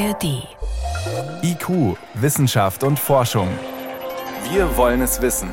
[0.00, 0.48] ARD.
[1.42, 3.48] IQ, Wissenschaft und Forschung.
[4.50, 5.50] Wir wollen es wissen.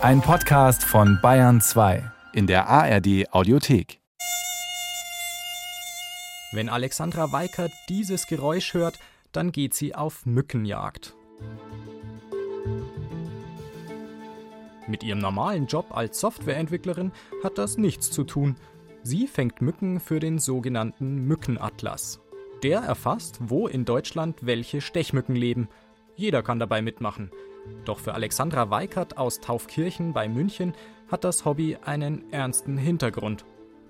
[0.00, 4.00] Ein Podcast von Bayern 2 in der ARD Audiothek.
[6.50, 8.98] Wenn Alexandra Weikert dieses Geräusch hört,
[9.32, 11.14] dann geht sie auf Mückenjagd.
[14.86, 17.12] Mit ihrem normalen Job als Softwareentwicklerin
[17.44, 18.56] hat das nichts zu tun.
[19.02, 22.22] Sie fängt Mücken für den sogenannten Mückenatlas.
[22.64, 25.68] Der erfasst, wo in Deutschland welche Stechmücken leben.
[26.16, 27.30] Jeder kann dabei mitmachen.
[27.84, 30.74] Doch für Alexandra Weikert aus Taufkirchen bei München
[31.08, 33.44] hat das Hobby einen ernsten Hintergrund.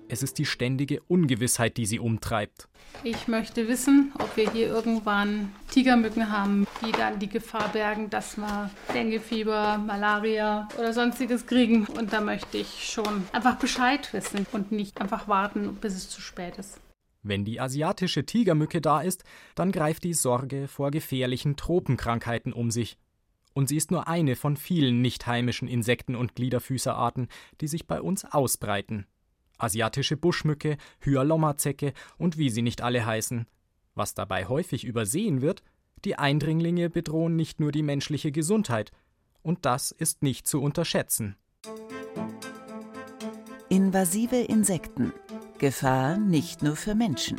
[0.07, 2.67] Es ist die ständige Ungewissheit, die sie umtreibt.
[3.03, 8.37] Ich möchte wissen, ob wir hier irgendwann Tigermücken haben, die dann die Gefahr bergen, dass
[8.37, 11.85] wir Denguefieber, Malaria oder sonstiges kriegen.
[11.85, 16.21] Und da möchte ich schon einfach Bescheid wissen und nicht einfach warten, bis es zu
[16.21, 16.79] spät ist.
[17.21, 19.23] Wenn die asiatische Tigermücke da ist,
[19.55, 22.97] dann greift die Sorge vor gefährlichen Tropenkrankheiten um sich.
[23.53, 27.27] Und sie ist nur eine von vielen nicht heimischen Insekten- und Gliederfüßerarten,
[27.59, 29.05] die sich bei uns ausbreiten.
[29.57, 33.47] Asiatische Buschmücke, Hyalomma-Zecke und wie sie nicht alle heißen.
[33.95, 35.61] Was dabei häufig übersehen wird,
[36.05, 38.91] die Eindringlinge bedrohen nicht nur die menschliche Gesundheit.
[39.41, 41.35] Und das ist nicht zu unterschätzen.
[43.67, 45.11] Invasive Insekten
[45.59, 47.37] Gefahr nicht nur für Menschen.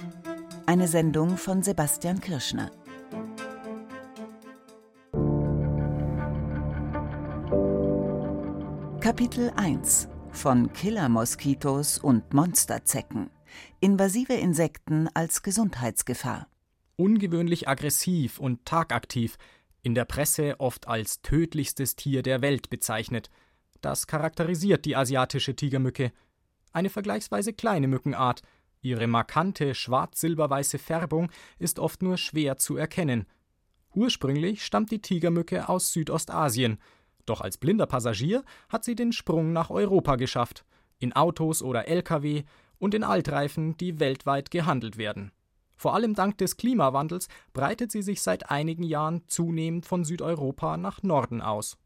[0.67, 2.71] Eine Sendung von Sebastian Kirschner.
[9.01, 13.31] Kapitel 1 von Killermoskitos und Monsterzecken.
[13.81, 16.47] Invasive Insekten als Gesundheitsgefahr.
[16.97, 19.39] Ungewöhnlich aggressiv und tagaktiv,
[19.81, 23.31] in der Presse oft als tödlichstes Tier der Welt bezeichnet.
[23.81, 26.13] Das charakterisiert die asiatische Tigermücke
[26.73, 28.43] eine vergleichsweise kleine Mückenart.
[28.83, 33.27] Ihre markante schwarz-silberweiße Färbung ist oft nur schwer zu erkennen.
[33.95, 36.79] Ursprünglich stammt die Tigermücke aus Südostasien,
[37.27, 40.65] doch als blinder Passagier hat sie den Sprung nach Europa geschafft,
[40.99, 42.45] in Autos oder Lkw
[42.79, 45.33] und in Altreifen, die weltweit gehandelt werden.
[45.77, 51.03] Vor allem dank des Klimawandels breitet sie sich seit einigen Jahren zunehmend von Südeuropa nach
[51.03, 51.79] Norden aus.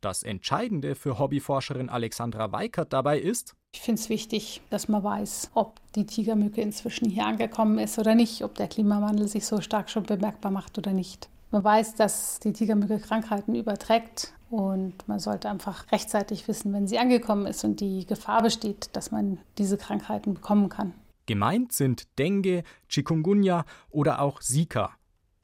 [0.00, 5.52] Das Entscheidende für Hobbyforscherin Alexandra Weikert dabei ist, ich finde es wichtig, dass man weiß,
[5.54, 9.88] ob die Tigermücke inzwischen hier angekommen ist oder nicht, ob der Klimawandel sich so stark
[9.88, 11.30] schon bemerkbar macht oder nicht.
[11.50, 16.98] Man weiß, dass die Tigermücke Krankheiten überträgt und man sollte einfach rechtzeitig wissen, wenn sie
[16.98, 20.92] angekommen ist und die Gefahr besteht, dass man diese Krankheiten bekommen kann.
[21.24, 24.90] Gemeint sind Dengue, Chikungunya oder auch Zika.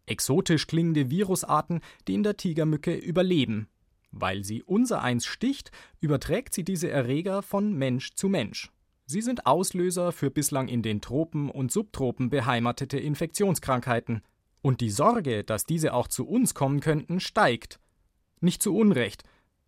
[0.04, 3.69] Exotisch klingende Virusarten, die in der Tigermücke überleben
[4.21, 8.71] weil sie unsereins sticht, überträgt sie diese Erreger von Mensch zu Mensch.
[9.06, 14.22] Sie sind Auslöser für bislang in den Tropen und Subtropen beheimatete Infektionskrankheiten.
[14.62, 17.78] Und die Sorge, dass diese auch zu uns kommen könnten, steigt.
[18.41, 19.22] Nicht zu Unrecht.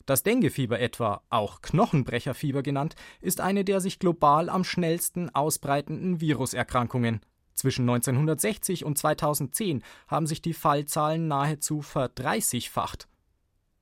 [0.06, 7.20] Das Denguefieber etwa, auch Knochenbrecherfieber genannt, ist eine der sich global am schnellsten ausbreitenden Viruserkrankungen.
[7.54, 13.06] Zwischen 1960 und 2010 haben sich die Fallzahlen nahezu verdreißigfacht.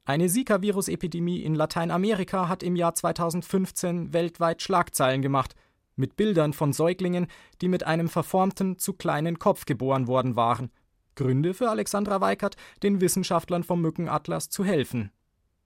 [0.08, 5.56] Eine Zika-Virus-Epidemie in Lateinamerika hat im Jahr 2015 weltweit Schlagzeilen gemacht,
[5.96, 7.26] mit Bildern von Säuglingen,
[7.60, 10.70] die mit einem verformten, zu kleinen Kopf geboren worden waren.
[11.16, 15.10] Gründe für Alexandra Weikert, den Wissenschaftlern vom Mückenatlas zu helfen.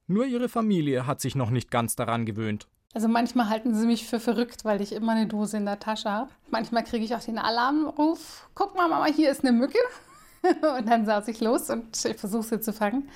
[0.07, 2.67] Nur ihre Familie hat sich noch nicht ganz daran gewöhnt.
[2.95, 6.11] Also manchmal halten sie mich für verrückt, weil ich immer eine Dose in der Tasche
[6.11, 6.31] habe.
[6.49, 8.49] Manchmal kriege ich auch den Alarmruf.
[8.55, 9.79] Guck mal, Mama, hier ist eine Mücke.
[10.79, 13.09] und dann saß ich los und ich versuche sie zu fangen.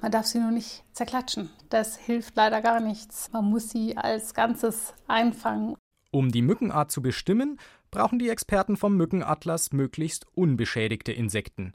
[0.00, 1.50] Man darf sie nur nicht zerklatschen.
[1.70, 3.30] Das hilft leider gar nichts.
[3.32, 5.76] Man muss sie als Ganzes einfangen.
[6.10, 7.58] Um die Mückenart zu bestimmen,
[7.90, 11.72] brauchen die Experten vom Mückenatlas möglichst unbeschädigte Insekten.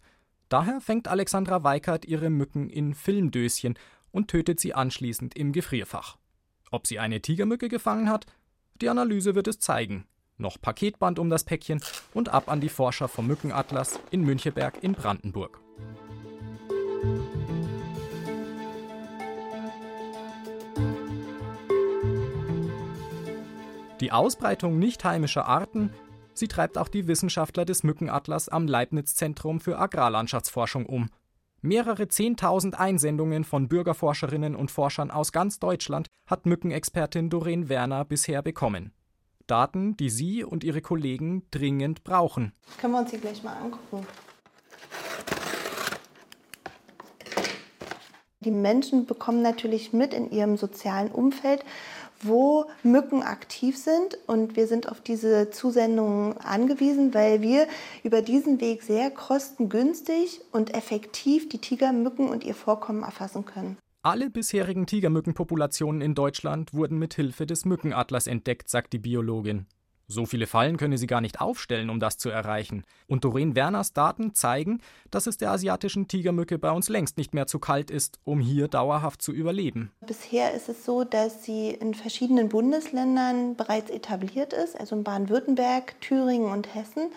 [0.50, 3.78] Daher fängt Alexandra Weikert ihre Mücken in Filmdöschen
[4.12, 6.18] und tötet sie anschließend im Gefrierfach.
[6.72, 8.26] Ob sie eine Tigermücke gefangen hat?
[8.82, 10.06] Die Analyse wird es zeigen
[10.38, 11.82] noch Paketband um das Päckchen
[12.14, 15.60] und ab an die Forscher vom Mückenatlas in Müncheberg in Brandenburg.
[24.00, 25.92] Die Ausbreitung nicht heimischer Arten,
[26.36, 31.10] sie treibt auch die Wissenschaftler des Mückenatlas am Leibniz-Zentrum für Agrarlandschaftsforschung um.
[31.62, 38.44] Mehrere Zehntausend Einsendungen von Bürgerforscherinnen und Forschern aus ganz Deutschland hat Mückenexpertin Doreen Werner bisher
[38.44, 38.94] bekommen.
[39.48, 42.54] Daten, die Sie und Ihre Kollegen dringend brauchen.
[42.80, 44.06] Können wir uns die gleich mal angucken.
[48.42, 51.66] Die Menschen bekommen natürlich mit in ihrem sozialen Umfeld,
[52.22, 54.18] wo Mücken aktiv sind.
[54.28, 57.68] Und wir sind auf diese Zusendungen angewiesen, weil wir
[58.04, 63.78] über diesen Weg sehr kostengünstig und effektiv die Tigermücken und ihr Vorkommen erfassen können.
[64.04, 69.66] Alle bisherigen Tigermückenpopulationen in Deutschland wurden mit Hilfe des Mückenatlas entdeckt, sagt die Biologin.
[70.10, 72.86] So viele Fallen könne sie gar nicht aufstellen, um das zu erreichen.
[73.08, 74.80] Und Doreen Werners Daten zeigen,
[75.12, 78.70] dass es der asiatischen Tigermücke bei uns längst nicht mehr zu kalt ist, um hier
[78.70, 79.92] dauerhaft zu überleben.
[80.06, 86.00] Bisher ist es so, dass sie in verschiedenen Bundesländern bereits etabliert ist, also in Baden-Württemberg,
[86.00, 87.10] Thüringen und Hessen.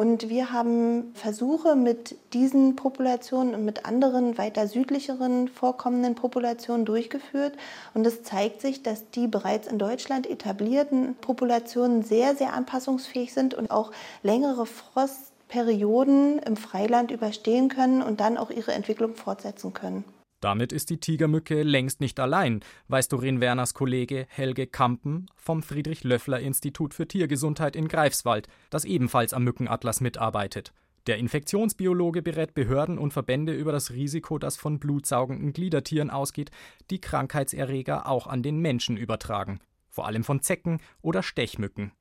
[0.00, 7.52] Und wir haben Versuche mit diesen Populationen und mit anderen weiter südlicheren vorkommenden Populationen durchgeführt.
[7.92, 13.52] Und es zeigt sich, dass die bereits in Deutschland etablierten Populationen sehr, sehr anpassungsfähig sind
[13.52, 13.92] und auch
[14.22, 20.06] längere Frostperioden im Freiland überstehen können und dann auch ihre Entwicklung fortsetzen können.
[20.40, 26.94] Damit ist die Tigermücke längst nicht allein, weiß Doreen Werners Kollege Helge Kampen vom Friedrich-Löffler-Institut
[26.94, 30.72] für Tiergesundheit in Greifswald, das ebenfalls am Mückenatlas mitarbeitet.
[31.06, 36.50] Der Infektionsbiologe berät Behörden und Verbände über das Risiko, das von blutsaugenden Gliedertieren ausgeht,
[36.90, 41.92] die Krankheitserreger auch an den Menschen übertragen, vor allem von Zecken oder Stechmücken.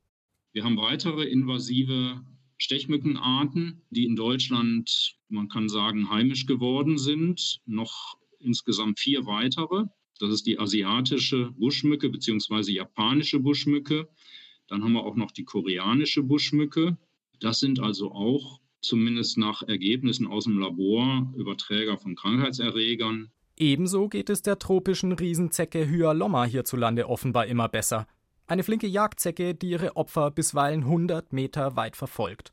[0.53, 2.21] Wir haben weitere invasive
[2.57, 9.85] Stechmückenarten, die in Deutschland, man kann sagen, heimisch geworden sind, noch insgesamt vier weitere.
[10.19, 12.71] Das ist die asiatische Buschmücke bzw.
[12.71, 14.07] japanische Buschmücke.
[14.67, 16.97] Dann haben wir auch noch die koreanische Buschmücke.
[17.39, 23.31] Das sind also auch zumindest nach Ergebnissen aus dem Labor Überträger von Krankheitserregern.
[23.57, 28.07] Ebenso geht es der tropischen Riesenzecke Hyalomma hierzulande offenbar immer besser.
[28.47, 32.51] Eine flinke Jagdzecke, die ihre Opfer bisweilen 100 Meter weit verfolgt.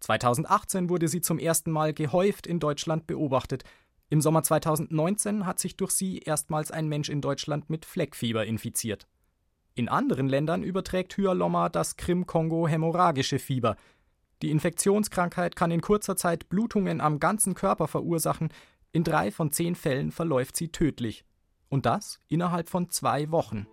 [0.00, 3.64] 2018 wurde sie zum ersten Mal gehäuft in Deutschland beobachtet.
[4.08, 9.08] Im Sommer 2019 hat sich durch sie erstmals ein Mensch in Deutschland mit Fleckfieber infiziert.
[9.74, 13.76] In anderen Ländern überträgt Hyalomma das Krim-Kongo-hämorrhagische Fieber.
[14.42, 18.50] Die Infektionskrankheit kann in kurzer Zeit Blutungen am ganzen Körper verursachen.
[18.92, 21.24] In drei von zehn Fällen verläuft sie tödlich.
[21.68, 23.66] Und das innerhalb von zwei Wochen.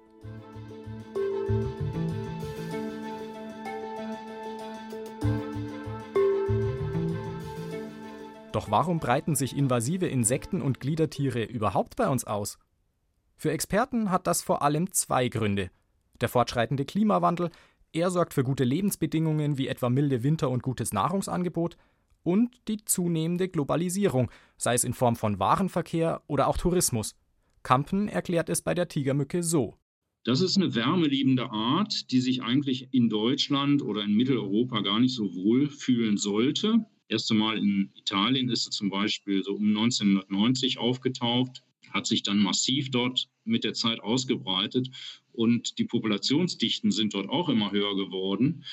[8.54, 12.60] Doch warum breiten sich invasive Insekten und Gliedertiere überhaupt bei uns aus?
[13.36, 15.72] Für Experten hat das vor allem zwei Gründe.
[16.22, 17.50] Der fortschreitende Klimawandel,
[17.94, 21.78] er sorgt für gute Lebensbedingungen wie etwa milde Winter und gutes Nahrungsangebot,
[22.22, 27.16] und die zunehmende Globalisierung, sei es in Form von Warenverkehr oder auch Tourismus.
[27.64, 29.78] Kampen erklärt es bei der Tigermücke so.
[30.24, 35.16] Das ist eine wärmeliebende Art, die sich eigentlich in Deutschland oder in Mitteleuropa gar nicht
[35.16, 40.80] so wohl fühlen sollte erste Mal in Italien ist es zum Beispiel so um 1990
[40.80, 44.90] aufgetaucht, hat sich dann massiv dort mit der Zeit ausgebreitet
[45.32, 48.64] und die Populationsdichten sind dort auch immer höher geworden.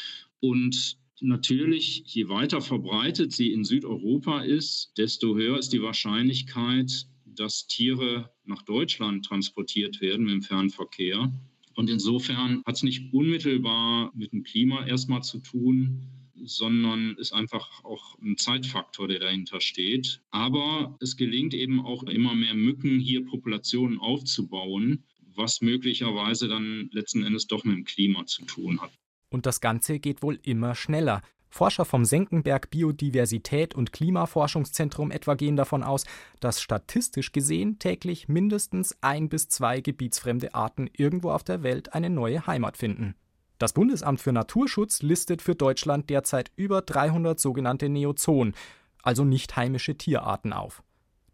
[0.40, 7.66] Und natürlich, je weiter verbreitet sie in Südeuropa ist, desto höher ist die Wahrscheinlichkeit, dass
[7.66, 11.30] Tiere nach Deutschland transportiert werden dem Fernverkehr.
[11.74, 16.08] Und insofern hat es nicht unmittelbar mit dem Klima erstmal zu tun,
[16.44, 20.22] sondern ist einfach auch ein Zeitfaktor, der dahinter steht.
[20.30, 25.04] Aber es gelingt eben auch immer mehr Mücken hier Populationen aufzubauen,
[25.34, 28.92] was möglicherweise dann letzten Endes doch mit dem Klima zu tun hat.
[29.30, 31.22] Und das Ganze geht wohl immer schneller.
[31.50, 36.04] Forscher vom Senckenberg Biodiversität und Klimaforschungszentrum etwa gehen davon aus,
[36.38, 42.08] dass statistisch gesehen täglich mindestens ein bis zwei gebietsfremde Arten irgendwo auf der Welt eine
[42.08, 43.16] neue Heimat finden.
[43.60, 48.54] Das Bundesamt für Naturschutz listet für Deutschland derzeit über 300 sogenannte Neozoen,
[49.02, 50.82] also nicht heimische Tierarten auf.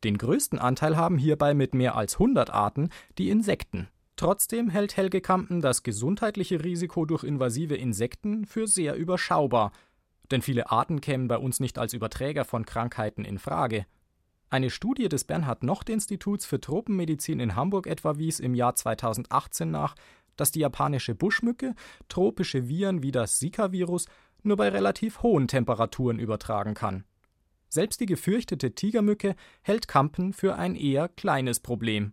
[0.03, 3.87] Den größten Anteil haben hierbei mit mehr als 100 Arten die Insekten.
[4.17, 9.71] Trotzdem hält Helge Kampen das gesundheitliche Risiko durch invasive Insekten für sehr überschaubar,
[10.33, 13.87] denn viele Arten kämen bei uns nicht als Überträger von Krankheiten in Frage.
[14.51, 19.71] Eine Studie des Bernhard Nocht Instituts für Tropenmedizin in Hamburg etwa wies im Jahr 2018
[19.71, 19.95] nach,
[20.37, 21.75] dass die japanische Buschmücke
[22.09, 24.07] tropische Viren wie das Zika-Virus
[24.43, 27.05] nur bei relativ hohen Temperaturen übertragen kann.
[27.69, 32.13] Selbst die gefürchtete Tigermücke hält Kampen für ein eher kleines Problem.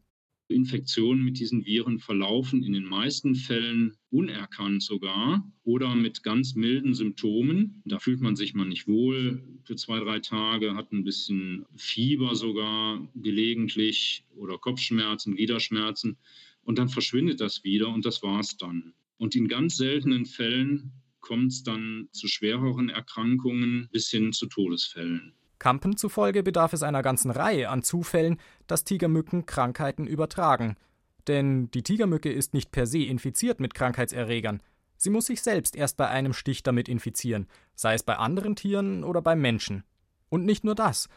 [0.50, 6.94] Infektionen mit diesen Viren verlaufen in den meisten Fällen unerkannt sogar oder mit ganz milden
[6.94, 7.82] Symptomen.
[7.86, 12.36] Da fühlt man sich mal nicht wohl für zwei, drei Tage, hat ein bisschen Fieber
[12.36, 16.18] sogar gelegentlich oder Kopfschmerzen, Gliederschmerzen
[16.64, 18.94] und dann verschwindet das wieder und das war's dann.
[19.18, 25.34] Und in ganz seltenen Fällen kommt es dann zu schwereren Erkrankungen bis hin zu Todesfällen.
[25.60, 30.76] Kampen zufolge bedarf es einer ganzen Reihe an Zufällen, dass Tigermücken Krankheiten übertragen.
[31.28, 34.62] Denn die Tigermücke ist nicht per se infiziert mit Krankheitserregern.
[34.98, 39.04] Sie muss sich selbst erst bei einem Stich damit infizieren, sei es bei anderen Tieren
[39.06, 39.84] oder beim Menschen.
[40.30, 41.08] Und nicht nur das.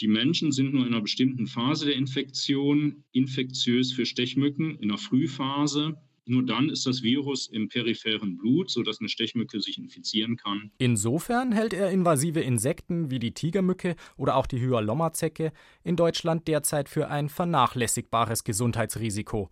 [0.00, 4.98] Die Menschen sind nur in einer bestimmten Phase der Infektion infektiös für Stechmücken, in der
[4.98, 5.96] Frühphase.
[6.24, 10.70] Nur dann ist das Virus im peripheren Blut, sodass eine Stechmücke sich infizieren kann.
[10.78, 15.52] Insofern hält er invasive Insekten wie die Tigermücke oder auch die Hyalomma-Zecke
[15.84, 19.50] in Deutschland derzeit für ein vernachlässigbares Gesundheitsrisiko.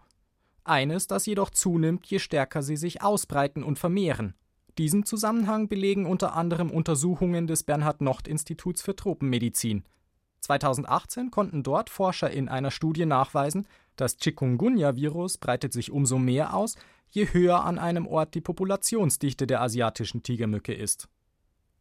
[0.65, 4.35] Eines, das jedoch zunimmt, je stärker sie sich ausbreiten und vermehren.
[4.79, 9.85] Diesen Zusammenhang belegen unter anderem Untersuchungen des Bernhard-Nocht-Instituts für Tropenmedizin.
[10.47, 16.77] 2018 konnten dort Forscher in einer Studie nachweisen, das Chikungunya-Virus breitet sich umso mehr aus,
[17.11, 21.09] je höher an einem Ort die Populationsdichte der asiatischen Tigermücke ist.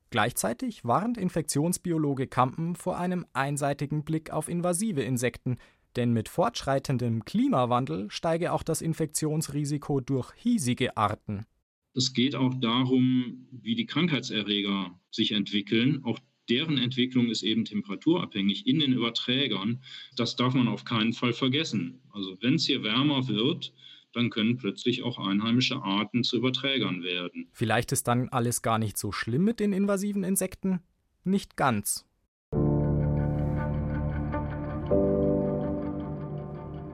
[0.10, 5.58] Gleichzeitig warnt Infektionsbiologe Kampen vor einem einseitigen Blick auf invasive Insekten,
[5.96, 11.46] denn mit fortschreitendem Klimawandel steige auch das Infektionsrisiko durch hiesige Arten.
[11.94, 16.04] Es geht auch darum, wie die Krankheitserreger sich entwickeln.
[16.04, 19.82] Auch deren Entwicklung ist eben temperaturabhängig in den Überträgern.
[20.16, 22.00] Das darf man auf keinen Fall vergessen.
[22.12, 23.74] Also wenn es hier wärmer wird,
[24.14, 27.50] dann können plötzlich auch einheimische Arten zu Überträgern werden.
[27.52, 30.80] Vielleicht ist dann alles gar nicht so schlimm mit den invasiven Insekten?
[31.24, 32.06] Nicht ganz.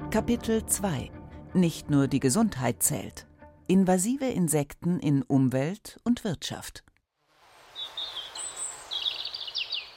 [0.10, 1.10] Kapitel 2
[1.54, 3.28] Nicht nur die Gesundheit zählt.
[3.68, 6.84] Invasive Insekten in Umwelt und Wirtschaft.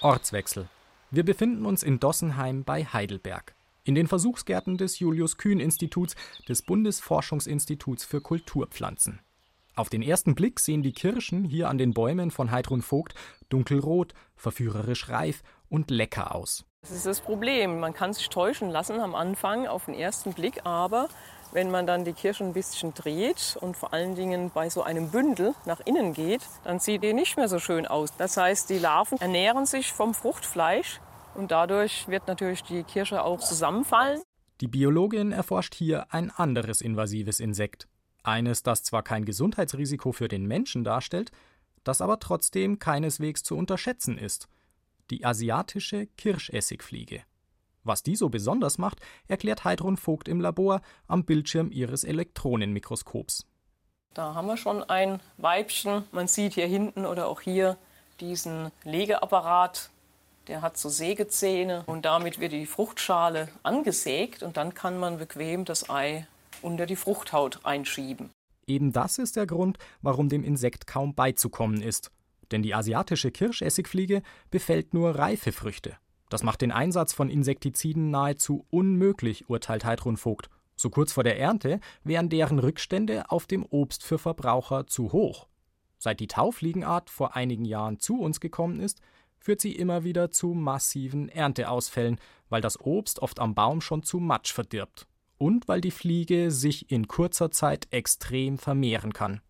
[0.04, 0.68] Ortswechsel.
[1.10, 6.14] Wir befinden uns in Dossenheim bei Heidelberg, in den Versuchsgärten des Julius Kühn Instituts
[6.46, 9.20] des Bundesforschungsinstituts für Kulturpflanzen.
[9.74, 13.14] Auf den ersten Blick sehen die Kirschen hier an den Bäumen von Heidrun Vogt
[13.48, 16.66] dunkelrot, verführerisch reif und lecker aus.
[16.82, 17.80] Das ist das Problem.
[17.80, 21.08] Man kann sich täuschen lassen am Anfang auf den ersten Blick, aber
[21.54, 25.10] wenn man dann die Kirsche ein bisschen dreht und vor allen Dingen bei so einem
[25.10, 28.10] Bündel nach innen geht, dann sieht die nicht mehr so schön aus.
[28.18, 31.00] Das heißt, die Larven ernähren sich vom Fruchtfleisch
[31.36, 34.20] und dadurch wird natürlich die Kirsche auch zusammenfallen.
[34.60, 37.86] Die Biologin erforscht hier ein anderes invasives Insekt.
[38.24, 41.30] Eines, das zwar kein Gesundheitsrisiko für den Menschen darstellt,
[41.84, 44.48] das aber trotzdem keineswegs zu unterschätzen ist.
[45.10, 47.22] Die asiatische Kirschessigfliege.
[47.84, 48.98] Was die so besonders macht,
[49.28, 53.46] erklärt Heidrun Vogt im Labor am Bildschirm ihres Elektronenmikroskops.
[54.14, 56.04] Da haben wir schon ein Weibchen.
[56.12, 57.76] Man sieht hier hinten oder auch hier
[58.20, 59.90] diesen Legeapparat.
[60.46, 65.64] Der hat so Sägezähne und damit wird die Fruchtschale angesägt und dann kann man bequem
[65.64, 66.26] das Ei
[66.62, 68.30] unter die Fruchthaut einschieben.
[68.66, 72.10] Eben das ist der Grund, warum dem Insekt kaum beizukommen ist.
[72.50, 75.96] Denn die asiatische Kirschessigfliege befällt nur reife Früchte.
[76.34, 80.50] Das macht den Einsatz von Insektiziden nahezu unmöglich, urteilt Heidrun Vogt.
[80.74, 85.46] So kurz vor der Ernte wären deren Rückstände auf dem Obst für Verbraucher zu hoch.
[85.96, 89.00] Seit die Taufliegenart vor einigen Jahren zu uns gekommen ist,
[89.38, 94.18] führt sie immer wieder zu massiven Ernteausfällen, weil das Obst oft am Baum schon zu
[94.18, 95.06] Matsch verdirbt
[95.38, 99.40] und weil die Fliege sich in kurzer Zeit extrem vermehren kann.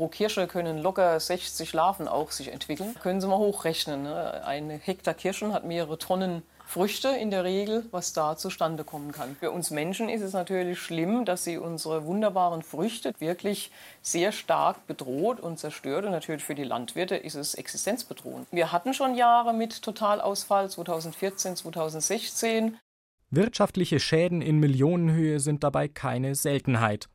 [0.00, 2.94] Pro Kirsche können locker 60 Larven auch sich entwickeln.
[3.02, 4.04] Können Sie mal hochrechnen.
[4.04, 4.42] Ne?
[4.46, 9.36] Ein Hektar Kirschen hat mehrere Tonnen Früchte in der Regel, was da zustande kommen kann.
[9.38, 14.86] Für uns Menschen ist es natürlich schlimm, dass sie unsere wunderbaren Früchte wirklich sehr stark
[14.86, 16.06] bedroht und zerstört.
[16.06, 18.48] Und natürlich für die Landwirte ist es existenzbedrohend.
[18.52, 22.78] Wir hatten schon Jahre mit Totalausfall 2014, 2016.
[23.28, 27.10] Wirtschaftliche Schäden in Millionenhöhe sind dabei keine Seltenheit.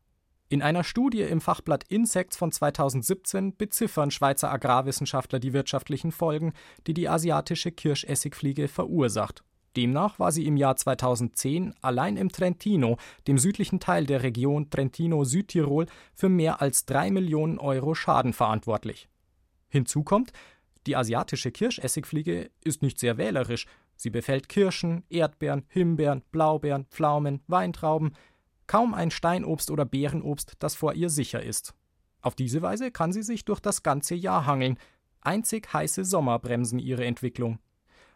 [0.56, 6.54] In einer Studie im Fachblatt Insects von 2017 beziffern Schweizer Agrarwissenschaftler die wirtschaftlichen Folgen,
[6.88, 9.44] die die asiatische Kirschessigfliege verursacht.
[9.76, 12.96] Demnach war sie im Jahr 2010 allein im Trentino,
[13.28, 19.10] dem südlichen Teil der Region Trentino-Südtirol, für mehr als drei Millionen Euro Schaden verantwortlich.
[19.68, 20.32] Hinzu kommt,
[20.88, 23.66] die asiatische Kirschessigfliege ist nicht sehr wählerisch.
[23.98, 28.14] Sie befällt Kirschen, Erdbeeren, Himbeeren, Blaubeeren, Pflaumen, Weintrauben,
[28.68, 31.74] kaum ein Steinobst oder Beerenobst, das vor ihr sicher ist.
[32.22, 34.78] Auf diese Weise kann sie sich durch das ganze Jahr hangeln.
[35.22, 37.60] Einzig heiße Sommer bremsen ihre Entwicklung.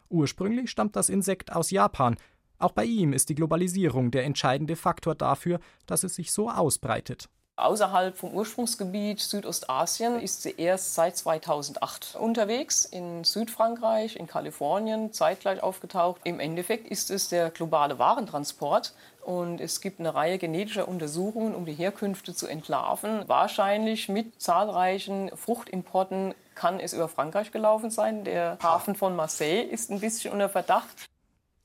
[0.09, 2.17] Ursprünglich stammt das Insekt aus Japan.
[2.57, 7.29] Auch bei ihm ist die Globalisierung der entscheidende Faktor dafür, dass es sich so ausbreitet.
[7.59, 15.61] Außerhalb vom Ursprungsgebiet Südostasien ist sie erst seit 2008 unterwegs, in Südfrankreich, in Kalifornien, zeitgleich
[15.61, 16.21] aufgetaucht.
[16.23, 18.93] Im Endeffekt ist es der globale Warentransport
[19.25, 23.23] und es gibt eine Reihe genetischer Untersuchungen, um die Herkünfte zu entlarven.
[23.27, 28.23] Wahrscheinlich mit zahlreichen Fruchtimporten kann es über Frankreich gelaufen sein.
[28.23, 31.09] Der Hafen von Marseille ist ein bisschen unter Verdacht.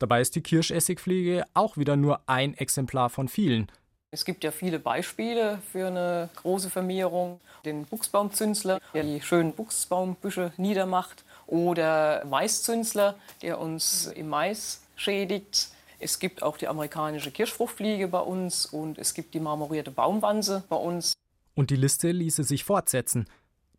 [0.00, 3.70] Dabei ist die Kirschessigfliege auch wieder nur ein Exemplar von vielen.
[4.14, 7.40] Es gibt ja viele Beispiele für eine große Vermehrung.
[7.64, 15.70] Den Buchsbaumzünsler, der die schönen Buchsbaumbüsche niedermacht, oder Maiszünsler, der uns im Mais schädigt.
[15.98, 20.76] Es gibt auch die amerikanische Kirschfruchtfliege bei uns und es gibt die marmorierte Baumwanze bei
[20.76, 21.14] uns.
[21.56, 23.26] Und die Liste ließe sich fortsetzen.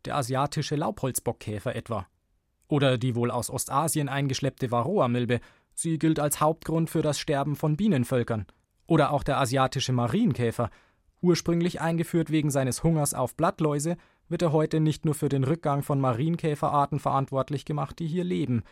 [0.04, 2.06] Der asiatische Laubholzbockkäfer etwa.
[2.68, 5.40] Oder die wohl aus Ostasien eingeschleppte Varroa-Milbe.
[5.74, 8.44] Sie gilt als Hauptgrund für das Sterben von Bienenvölkern.
[8.86, 10.70] Oder auch der asiatische Marienkäfer.
[11.20, 13.96] Ursprünglich eingeführt wegen seines Hungers auf Blattläuse,
[14.28, 18.62] wird er heute nicht nur für den Rückgang von Marienkäferarten verantwortlich gemacht, die hier leben.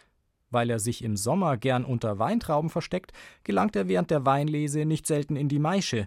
[0.50, 3.12] Weil er sich im Sommer gern unter Weintrauben versteckt,
[3.44, 6.06] gelangt er während der Weinlese nicht selten in die Maische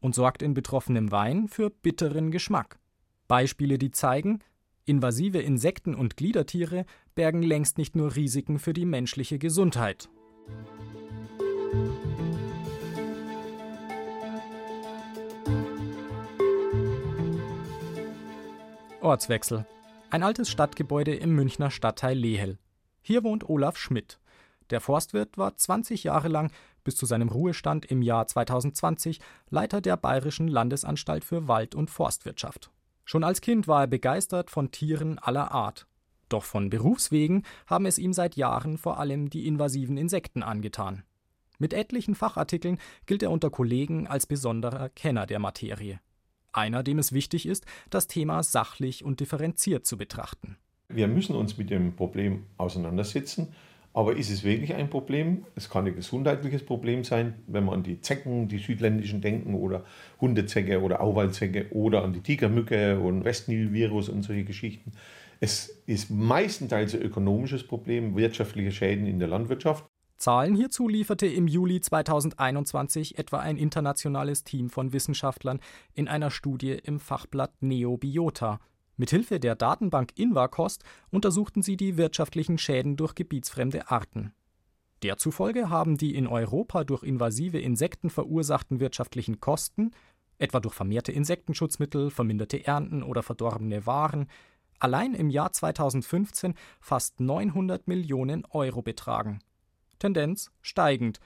[0.00, 2.78] und sorgt in betroffenem Wein für bitteren Geschmack.
[3.26, 4.40] Beispiele, die zeigen,
[4.84, 6.84] invasive Insekten und Gliedertiere
[7.14, 10.08] bergen längst nicht nur Risiken für die menschliche Gesundheit.
[19.00, 19.64] Ortswechsel.
[20.10, 22.58] Ein altes Stadtgebäude im Münchner Stadtteil Lehel.
[23.00, 24.18] Hier wohnt Olaf Schmidt.
[24.70, 26.50] Der Forstwirt war 20 Jahre lang,
[26.82, 32.72] bis zu seinem Ruhestand im Jahr 2020, Leiter der Bayerischen Landesanstalt für Wald- und Forstwirtschaft.
[33.04, 35.86] Schon als Kind war er begeistert von Tieren aller Art.
[36.28, 41.04] Doch von Berufswegen haben es ihm seit Jahren vor allem die invasiven Insekten angetan.
[41.58, 46.00] Mit etlichen Fachartikeln gilt er unter Kollegen als besonderer Kenner der Materie.
[46.52, 50.56] Einer, dem es wichtig ist, das Thema sachlich und differenziert zu betrachten.
[50.88, 53.48] Wir müssen uns mit dem Problem auseinandersetzen.
[53.94, 55.44] Aber ist es wirklich ein Problem?
[55.56, 59.84] Es kann ein gesundheitliches Problem sein, wenn man an die Zecken, die südländischen denken oder
[60.20, 64.92] Hundezecke oder Auwaldzecke oder an die Tigermücke und Westnil-Virus und solche Geschichten.
[65.40, 69.87] Es ist meistenteils ein ökonomisches Problem, wirtschaftliche Schäden in der Landwirtschaft.
[70.18, 75.60] Zahlen hierzu lieferte im Juli 2021 etwa ein internationales Team von Wissenschaftlern
[75.94, 78.58] in einer Studie im Fachblatt Neobiota.
[78.96, 84.32] Mithilfe der Datenbank Invacost untersuchten sie die wirtschaftlichen Schäden durch gebietsfremde Arten.
[85.04, 89.92] Derzufolge haben die in Europa durch invasive Insekten verursachten wirtschaftlichen Kosten,
[90.38, 94.26] etwa durch vermehrte Insektenschutzmittel, verminderte Ernten oder verdorbene Waren,
[94.80, 99.38] allein im Jahr 2015 fast 900 Millionen Euro betragen.
[99.98, 101.20] Tendenz steigend.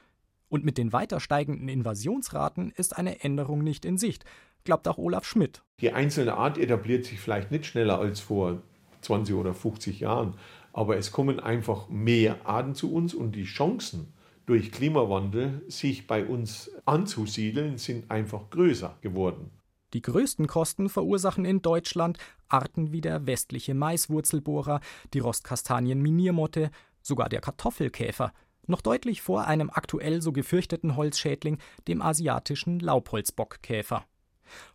[0.48, 4.24] Und mit den weiter steigenden Invasionsraten ist eine Änderung nicht in Sicht,
[4.64, 5.62] glaubt auch Olaf Schmidt.
[5.80, 8.62] Die einzelne Art etabliert sich vielleicht nicht schneller als vor
[9.00, 10.35] 20 oder 50 Jahren,
[10.72, 14.12] aber es kommen einfach mehr Arten zu uns und die Chancen,
[14.46, 19.50] durch Klimawandel sich bei uns anzusiedeln, sind einfach größer geworden.
[19.94, 24.80] Die größten Kosten verursachen in Deutschland Arten wie der westliche Maiswurzelbohrer,
[25.14, 26.70] die Rostkastanien-Miniermotte,
[27.02, 28.32] sogar der Kartoffelkäfer,
[28.66, 34.05] noch deutlich vor einem aktuell so gefürchteten Holzschädling, dem asiatischen Laubholzbockkäfer.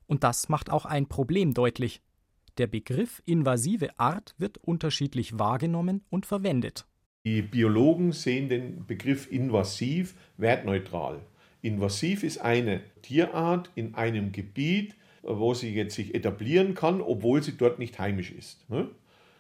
[0.08, 2.02] Und das macht auch ein Problem deutlich.
[2.58, 6.86] Der Begriff invasive Art wird unterschiedlich wahrgenommen und verwendet.
[7.26, 11.20] Die Biologen sehen den Begriff invasiv wertneutral.
[11.62, 17.58] Invasiv ist eine Tierart in einem Gebiet, wo sie jetzt sich etablieren kann, obwohl sie
[17.58, 18.70] dort nicht heimisch ist.
[18.70, 18.90] Ne?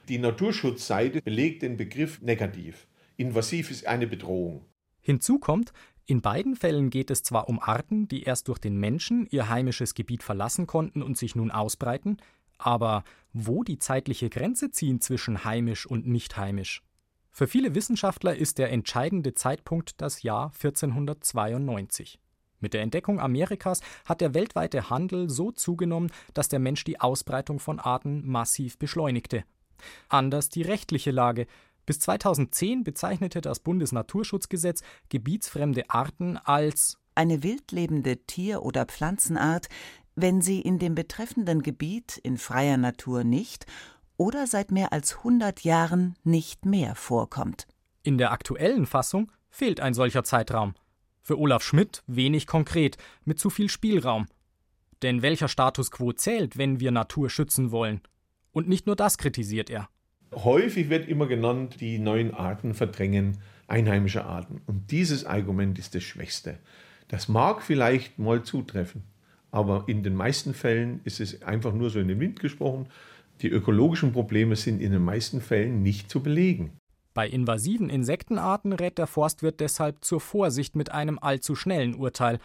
[0.09, 2.87] Die Naturschutzseite belegt den Begriff negativ.
[3.17, 4.65] Invasiv ist eine Bedrohung.
[5.01, 5.73] Hinzu kommt,
[6.05, 9.95] in beiden Fällen geht es zwar um Arten, die erst durch den Menschen ihr heimisches
[9.95, 12.17] Gebiet verlassen konnten und sich nun ausbreiten,
[12.59, 13.03] aber
[13.33, 16.83] wo die zeitliche Grenze ziehen zwischen heimisch und nicht heimisch?
[17.31, 22.19] Für viele Wissenschaftler ist der entscheidende Zeitpunkt das Jahr 1492.
[22.59, 27.59] Mit der Entdeckung Amerikas hat der weltweite Handel so zugenommen, dass der Mensch die Ausbreitung
[27.59, 29.43] von Arten massiv beschleunigte.
[30.09, 31.45] Anders die rechtliche Lage,
[31.87, 39.69] bis 2010 bezeichnete das Bundesnaturschutzgesetz gebietsfremde Arten als eine wildlebende Tier- oder Pflanzenart,
[40.13, 43.65] wenn sie in dem betreffenden Gebiet in freier Natur nicht
[44.17, 47.67] oder seit mehr als 100 Jahren nicht mehr vorkommt.
[48.03, 50.75] In der aktuellen Fassung fehlt ein solcher Zeitraum.
[51.21, 54.27] Für Olaf Schmidt wenig konkret, mit zu viel Spielraum.
[55.03, 58.01] Denn welcher Status quo zählt, wenn wir Natur schützen wollen?
[58.51, 59.89] Und nicht nur das kritisiert er.
[60.33, 63.37] Häufig wird immer genannt, die neuen Arten verdrängen
[63.67, 64.61] einheimische Arten.
[64.65, 66.57] Und dieses Argument ist das Schwächste.
[67.07, 69.03] Das mag vielleicht mal zutreffen,
[69.51, 72.87] aber in den meisten Fällen ist es einfach nur so in den Wind gesprochen.
[73.41, 76.71] Die ökologischen Probleme sind in den meisten Fällen nicht zu belegen.
[77.13, 82.39] Bei invasiven Insektenarten rät der Forstwirt deshalb zur Vorsicht mit einem allzu schnellen Urteil.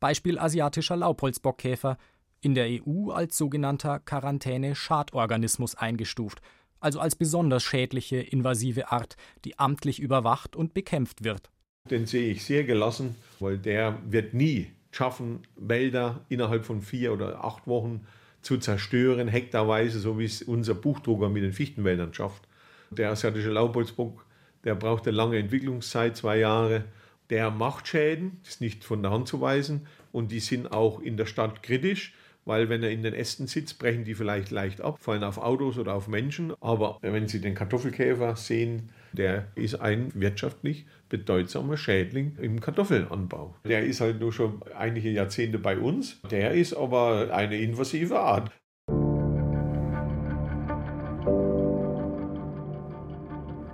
[0.00, 1.98] Beispiel asiatischer Laubholzbockkäfer,
[2.40, 6.40] in der EU als sogenannter Quarantäne-Schadorganismus eingestuft–
[6.80, 11.50] also als besonders schädliche invasive Art, die amtlich überwacht und bekämpft wird.
[11.90, 17.44] Den sehe ich sehr gelassen, weil der wird nie schaffen, Wälder innerhalb von vier oder
[17.44, 18.06] acht Wochen
[18.42, 22.48] zu zerstören, hektarweise, so wie es unser Buchdrucker mit den Fichtenwäldern schafft.
[22.90, 24.24] Der asiatische Laubholzbock,
[24.64, 26.84] der braucht eine lange Entwicklungszeit, zwei Jahre.
[27.30, 31.16] Der macht Schäden, ist nicht von der Hand zu weisen und die sind auch in
[31.16, 32.14] der Stadt kritisch
[32.48, 35.76] weil wenn er in den Ästen sitzt, brechen die vielleicht leicht ab, fallen auf Autos
[35.76, 36.54] oder auf Menschen.
[36.60, 43.54] Aber wenn Sie den Kartoffelkäfer sehen, der ist ein wirtschaftlich bedeutsamer Schädling im Kartoffelanbau.
[43.66, 46.22] Der ist halt nur schon einige Jahrzehnte bei uns.
[46.30, 48.50] Der ist aber eine invasive Art.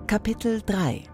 [0.09, 1.05] Kapitel 3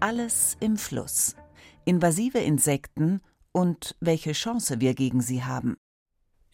[0.00, 1.36] Alles im Fluss.
[1.84, 3.20] Invasive Insekten
[3.52, 5.76] und welche Chance wir gegen sie haben.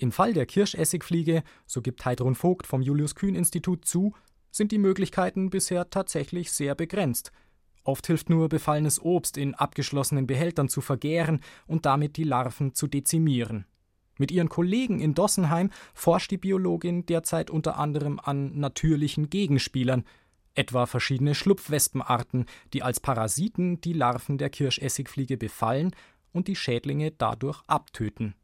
[0.00, 4.14] Im Fall der Kirschessigfliege, so gibt Heidrun Vogt vom Julius-Kühn-Institut zu,
[4.50, 7.32] sind die Möglichkeiten bisher tatsächlich sehr begrenzt.
[7.84, 12.86] Oft hilft nur befallenes Obst in abgeschlossenen Behältern zu vergären und damit die Larven zu
[12.86, 13.66] dezimieren.
[14.16, 20.04] Mit ihren Kollegen in Dossenheim forscht die Biologin derzeit unter anderem an natürlichen Gegenspielern,
[20.54, 25.94] etwa verschiedene Schlupfwespenarten, die als Parasiten die Larven der Kirschessigfliege befallen
[26.32, 28.34] und die Schädlinge dadurch abtöten.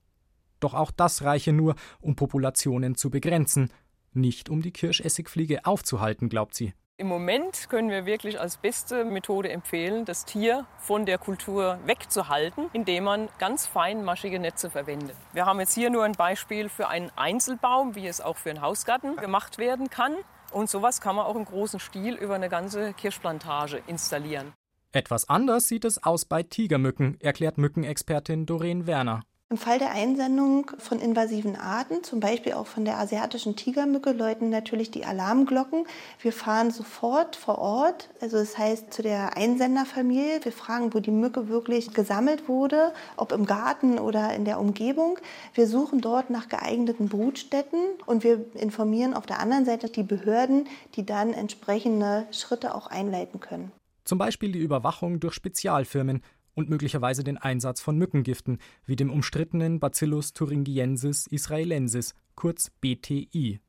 [0.61, 3.71] Doch auch das reiche nur, um Populationen zu begrenzen,
[4.13, 6.73] nicht um die Kirschessigfliege aufzuhalten, glaubt sie.
[6.99, 12.71] Im Moment können wir wirklich als beste Methode empfehlen, das Tier von der Kultur wegzuhalten,
[12.73, 15.15] indem man ganz feinmaschige Netze verwendet.
[15.35, 18.63] Wir haben jetzt hier nur ein Beispiel für einen Einzelbaum, wie es auch für einen
[18.63, 20.15] Hausgarten gemacht werden kann.
[20.53, 24.55] Und sowas kann man auch im großen Stil über eine ganze Kirschplantage installieren.
[24.93, 29.23] Etwas anders sieht es aus bei Tigermücken, erklärt Mückenexpertin Doreen Werner.
[29.49, 34.51] Im Fall der Einsendung von invasiven Arten, zum Beispiel auch von der asiatischen Tigermücke, läuten
[34.51, 35.87] natürlich die Alarmglocken.
[36.21, 40.41] Wir fahren sofort vor Ort, also das heißt zu der Einsenderfamilie.
[40.43, 45.17] Wir fragen, wo die Mücke wirklich gesammelt wurde, ob im Garten oder in der Umgebung.
[45.55, 50.67] Wir suchen dort nach geeigneten Brutstätten und wir informieren auf der anderen Seite die Behörden,
[50.97, 53.71] die dann entsprechende Schritte auch einleiten können.
[54.07, 56.23] Zum Beispiel die Überwachung durch Spezialfirmen,
[56.57, 63.61] und möglicherweise den Einsatz von Mückengiften wie dem umstrittenen Bacillus thuringiensis israelensis, kurz BTI.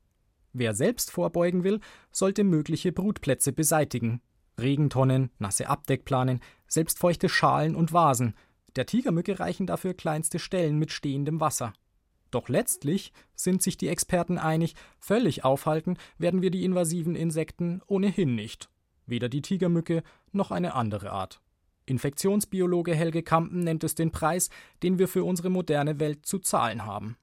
[0.53, 4.21] Wer selbst vorbeugen will, sollte mögliche Brutplätze beseitigen.
[4.59, 8.33] Regentonnen, nasse Abdeckplanen, selbstfeuchte Schalen und Vasen.
[8.75, 11.73] Der Tigermücke reichen dafür kleinste Stellen mit stehendem Wasser.
[12.31, 18.33] Doch letztlich sind sich die Experten einig, völlig aufhalten werden wir die invasiven Insekten ohnehin
[18.33, 18.69] nicht.
[19.05, 21.41] Weder die Tigermücke noch eine andere Art.
[21.87, 24.49] Infektionsbiologe Helge Kampen nennt es den Preis,
[24.83, 27.17] den wir für unsere moderne Welt zu zahlen haben.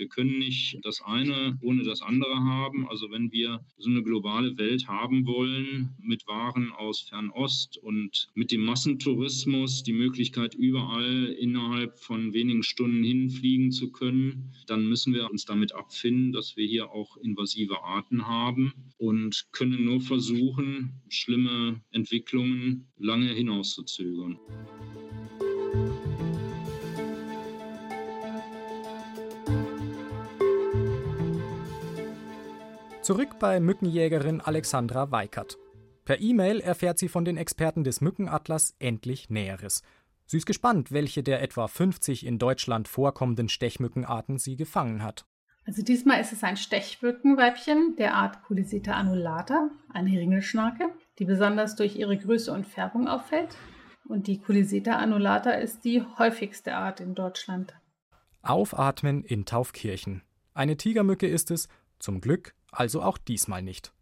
[0.00, 2.88] Wir können nicht das eine ohne das andere haben.
[2.88, 8.50] Also wenn wir so eine globale Welt haben wollen mit Waren aus Fernost und mit
[8.50, 15.30] dem Massentourismus, die Möglichkeit überall innerhalb von wenigen Stunden hinfliegen zu können, dann müssen wir
[15.30, 21.82] uns damit abfinden, dass wir hier auch invasive Arten haben und können nur versuchen, schlimme
[21.90, 24.38] Entwicklungen lange hinauszuzögern.
[33.10, 35.58] Zurück bei Mückenjägerin Alexandra Weikert.
[36.04, 39.82] Per E-Mail erfährt sie von den Experten des Mückenatlas endlich Näheres.
[40.26, 45.24] Sie ist gespannt, welche der etwa 50 in Deutschland vorkommenden Stechmückenarten sie gefangen hat.
[45.66, 50.84] Also diesmal ist es ein Stechmückenweibchen der Art Culisita annulata, eine Ringelschnarke,
[51.18, 53.56] die besonders durch ihre Größe und Färbung auffällt.
[54.06, 57.74] Und die Culisita annulata ist die häufigste Art in Deutschland.
[58.42, 60.22] Aufatmen in Taufkirchen.
[60.54, 61.66] Eine Tigermücke ist es,
[61.98, 63.92] zum Glück also auch diesmal nicht.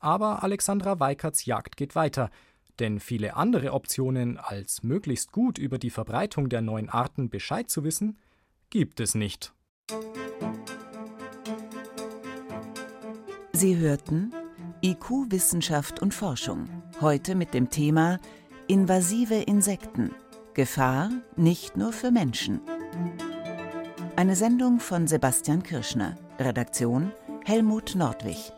[0.00, 2.30] Aber Alexandra Weikerts Jagd geht weiter,
[2.78, 7.82] denn viele andere Optionen, als möglichst gut über die Verbreitung der neuen Arten Bescheid zu
[7.84, 8.18] wissen,
[8.70, 9.52] gibt es nicht.
[13.52, 14.32] Sie hörten
[14.82, 16.68] IQ Wissenschaft und Forschung.
[17.00, 18.20] Heute mit dem Thema
[18.68, 20.14] Invasive Insekten.
[20.54, 22.60] Gefahr nicht nur für Menschen.
[24.14, 26.16] Eine Sendung von Sebastian Kirschner.
[26.38, 27.10] Redaktion
[27.48, 28.52] Helmut Nordwig.